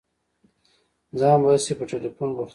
ځان 1.19 1.37
به 1.43 1.49
هسي 1.53 1.73
په 1.79 1.83
ټېلفون 1.89 2.29
بوختوم. 2.37 2.49